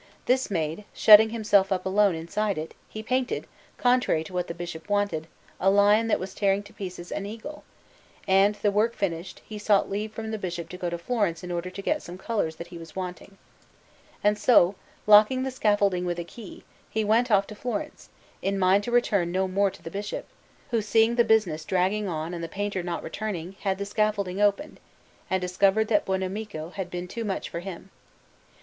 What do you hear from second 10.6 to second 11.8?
to go to Florence in order